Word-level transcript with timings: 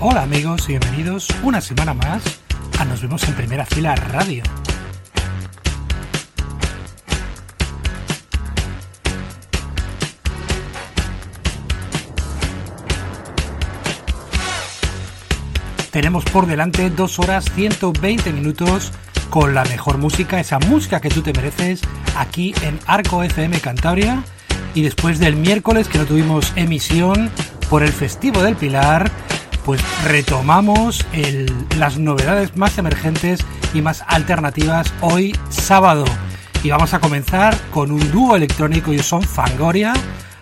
Hola 0.00 0.22
amigos 0.22 0.64
y 0.68 0.78
bienvenidos 0.78 1.28
una 1.42 1.60
semana 1.60 1.92
más 1.92 2.22
Nos 2.88 3.02
vemos 3.02 3.22
en 3.24 3.34
primera 3.34 3.66
fila 3.66 3.94
radio. 3.94 4.42
Tenemos 15.90 16.24
por 16.24 16.46
delante 16.46 16.88
dos 16.88 17.18
horas 17.18 17.46
120 17.54 18.32
minutos 18.32 18.92
con 19.30 19.54
la 19.54 19.64
mejor 19.64 19.98
música, 19.98 20.40
esa 20.40 20.58
música 20.58 21.00
que 21.00 21.08
tú 21.08 21.22
te 21.22 21.32
mereces 21.32 21.80
aquí 22.16 22.54
en 22.62 22.78
Arco 22.86 23.22
FM 23.22 23.60
Cantabria. 23.60 24.22
Y 24.74 24.82
después 24.82 25.18
del 25.18 25.36
miércoles 25.36 25.88
que 25.88 25.98
no 25.98 26.04
tuvimos 26.04 26.52
emisión 26.56 27.30
por 27.70 27.82
el 27.82 27.92
Festivo 27.92 28.42
del 28.42 28.56
Pilar, 28.56 29.10
pues 29.64 29.80
retomamos 30.04 31.04
las 31.76 31.98
novedades 31.98 32.56
más 32.56 32.78
emergentes 32.78 33.40
y 33.74 33.82
más 33.82 34.04
alternativas 34.06 34.92
hoy 35.00 35.36
sábado. 35.48 36.04
Y 36.62 36.70
vamos 36.70 36.94
a 36.94 37.00
comenzar 37.00 37.56
con 37.70 37.90
un 37.90 38.10
dúo 38.12 38.36
electrónico, 38.36 38.92
y 38.92 38.98
son 38.98 39.22
Fangoria. 39.22 39.92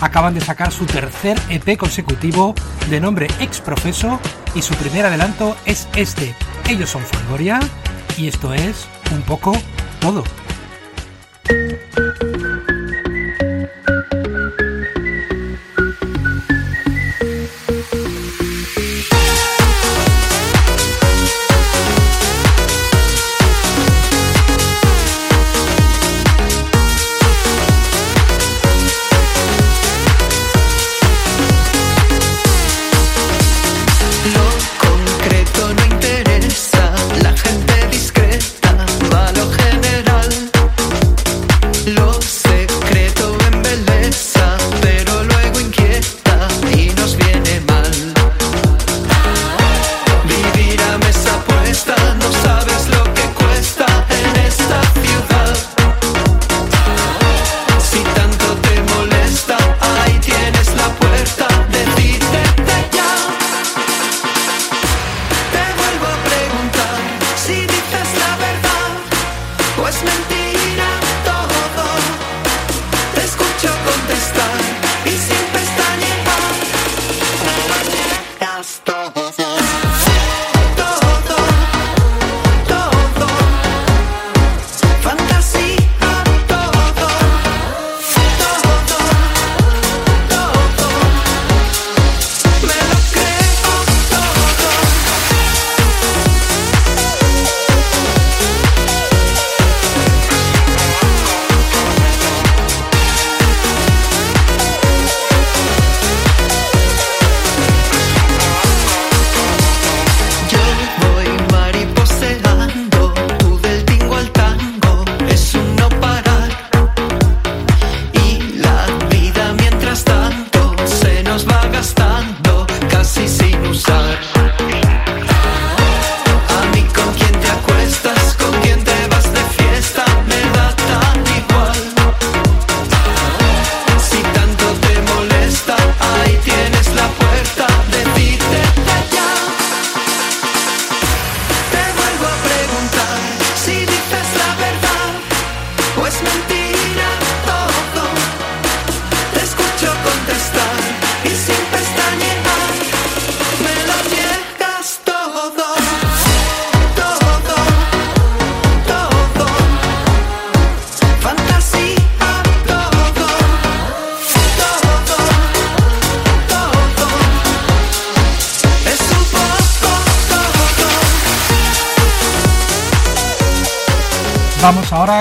Acaban 0.00 0.34
de 0.34 0.40
sacar 0.40 0.72
su 0.72 0.84
tercer 0.84 1.40
EP 1.48 1.78
consecutivo 1.78 2.54
de 2.90 3.00
nombre 3.00 3.28
Ex 3.40 3.60
Profeso 3.60 4.20
y 4.54 4.60
su 4.60 4.74
primer 4.74 5.06
adelanto 5.06 5.56
es 5.64 5.88
este. 5.96 6.34
Ellos 6.68 6.90
son 6.90 7.02
Fangoria 7.02 7.60
y 8.16 8.28
esto 8.28 8.52
es 8.54 8.86
un 9.12 9.22
poco 9.22 9.52
todo. 10.00 10.24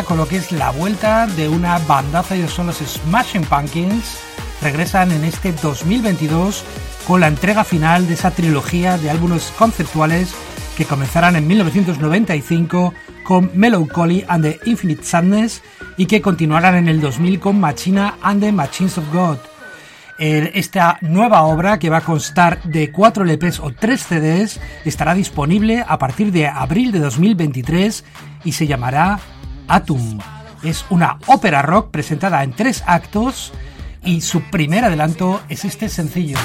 Con 0.07 0.17
lo 0.17 0.27
que 0.27 0.37
es 0.37 0.51
la 0.51 0.71
vuelta 0.71 1.27
de 1.27 1.47
una 1.47 1.77
bandaza, 1.77 2.33
ellos 2.33 2.51
son 2.51 2.65
los 2.65 2.77
Smashing 2.77 3.43
Pumpkins. 3.43 4.17
Regresan 4.59 5.11
en 5.11 5.23
este 5.23 5.53
2022 5.53 6.63
con 7.05 7.19
la 7.19 7.27
entrega 7.27 7.63
final 7.63 8.07
de 8.07 8.15
esa 8.15 8.31
trilogía 8.31 8.97
de 8.97 9.11
álbumes 9.11 9.53
conceptuales 9.55 10.33
que 10.75 10.85
comenzarán 10.85 11.35
en 11.35 11.45
1995 11.45 12.95
con 13.23 13.51
Melancholy 13.53 14.25
and 14.27 14.45
the 14.45 14.59
Infinite 14.65 15.03
Sadness 15.03 15.61
y 15.95 16.07
que 16.07 16.23
continuarán 16.23 16.73
en 16.73 16.87
el 16.87 16.99
2000 16.99 17.39
con 17.39 17.59
Machina 17.59 18.15
and 18.23 18.41
the 18.41 18.51
Machines 18.51 18.97
of 18.97 19.13
God. 19.13 19.37
Esta 20.17 20.97
nueva 21.01 21.43
obra, 21.43 21.77
que 21.77 21.89
va 21.91 21.97
a 21.97 22.01
constar 22.01 22.63
de 22.63 22.91
4 22.91 23.25
LPs 23.25 23.59
o 23.59 23.71
3 23.71 24.01
CDs, 24.01 24.59
estará 24.85 25.13
disponible 25.13 25.83
a 25.87 25.99
partir 25.99 26.31
de 26.31 26.47
abril 26.47 26.91
de 26.91 26.99
2023 26.99 28.03
y 28.45 28.53
se 28.53 28.65
llamará 28.65 29.19
Atum. 29.67 30.19
Es 30.63 30.85
una 30.89 31.19
ópera 31.27 31.61
rock 31.61 31.91
presentada 31.91 32.43
en 32.43 32.53
tres 32.53 32.83
actos 32.87 33.53
y 34.03 34.21
su 34.21 34.41
primer 34.41 34.85
adelanto 34.85 35.41
es 35.49 35.65
este 35.65 35.89
sencillo. 35.89 36.37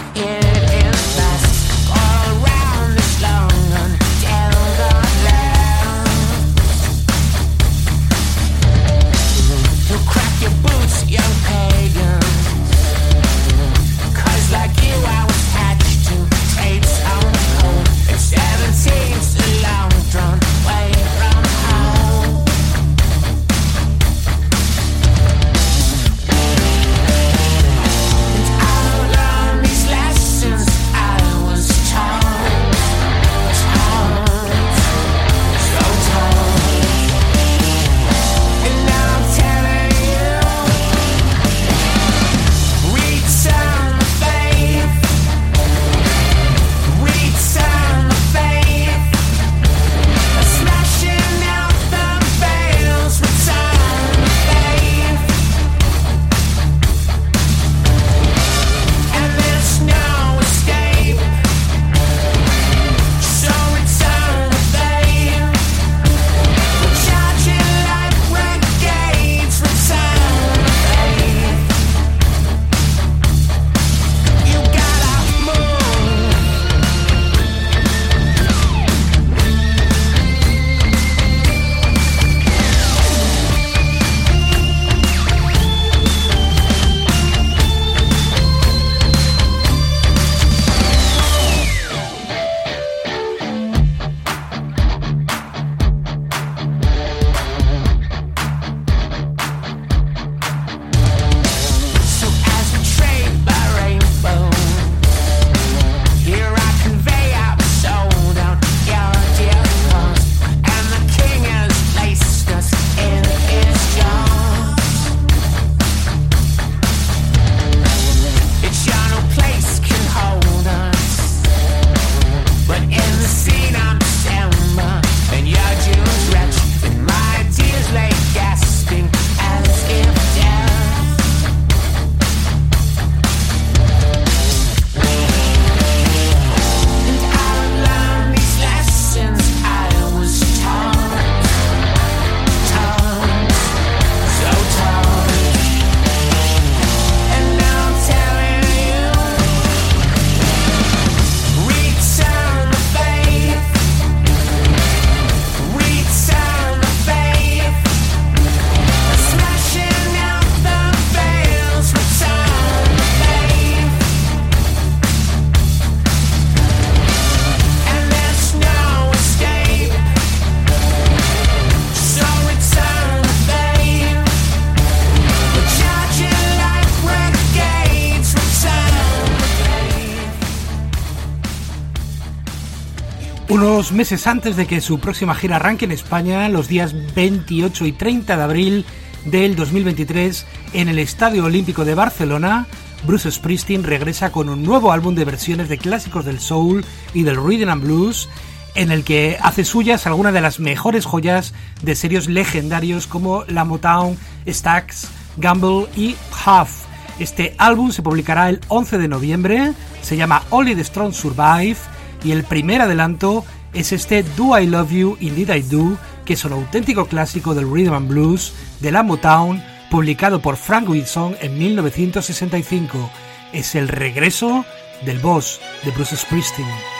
Unos 183.50 183.90
meses 183.90 184.28
antes 184.28 184.54
de 184.54 184.68
que 184.68 184.80
su 184.80 185.00
próxima 185.00 185.34
gira 185.34 185.56
arranque 185.56 185.84
en 185.84 185.90
España, 185.90 186.48
los 186.48 186.68
días 186.68 186.94
28 187.16 187.84
y 187.84 187.90
30 187.90 188.36
de 188.36 188.42
abril 188.44 188.84
del 189.24 189.56
2023, 189.56 190.46
en 190.72 190.88
el 190.88 191.00
Estadio 191.00 191.46
Olímpico 191.46 191.84
de 191.84 191.96
Barcelona, 191.96 192.68
Bruce 193.02 193.28
Springsteen 193.28 193.82
regresa 193.82 194.30
con 194.30 194.48
un 194.50 194.62
nuevo 194.62 194.92
álbum 194.92 195.16
de 195.16 195.24
versiones 195.24 195.68
de 195.68 195.78
clásicos 195.78 196.24
del 196.24 196.38
soul 196.38 196.84
y 197.12 197.24
del 197.24 197.44
rhythm 197.44 197.70
and 197.70 197.82
blues, 197.82 198.28
en 198.76 198.92
el 198.92 199.02
que 199.02 199.36
hace 199.42 199.64
suyas 199.64 200.06
algunas 200.06 200.32
de 200.32 200.42
las 200.42 200.60
mejores 200.60 201.04
joyas 201.04 201.52
de 201.82 201.96
serios 201.96 202.28
legendarios 202.28 203.08
como 203.08 203.42
la 203.48 203.64
Motown, 203.64 204.16
Stax, 204.46 205.08
Gamble 205.38 205.88
y 205.96 206.14
Huff. 206.46 206.84
Este 207.18 207.56
álbum 207.58 207.90
se 207.90 208.02
publicará 208.02 208.48
el 208.48 208.60
11 208.68 208.96
de 208.98 209.08
noviembre, 209.08 209.72
se 210.02 210.16
llama 210.16 210.44
Only 210.50 210.76
the 210.76 210.84
Strong 210.84 211.12
Survive 211.12 211.78
y 212.24 212.32
el 212.32 212.44
primer 212.44 212.82
adelanto 212.82 213.44
es 213.72 213.92
este 213.92 214.22
Do 214.36 214.58
I 214.58 214.66
Love 214.66 214.90
You 214.90 215.16
Indeed 215.20 215.54
I 215.54 215.62
Do, 215.62 215.96
que 216.24 216.34
es 216.34 216.44
un 216.44 216.52
auténtico 216.52 217.06
clásico 217.06 217.54
del 217.54 217.70
rhythm 217.70 217.94
and 217.94 218.08
blues 218.08 218.52
de 218.80 218.92
la 218.92 219.02
Motown, 219.02 219.62
publicado 219.90 220.40
por 220.40 220.56
Frank 220.56 220.88
Wilson 220.88 221.36
en 221.40 221.58
1965. 221.58 223.10
Es 223.52 223.74
el 223.74 223.88
regreso 223.88 224.64
del 225.04 225.18
boss 225.18 225.60
de 225.84 225.90
Bruce 225.92 226.16
Springsteen. 226.16 226.99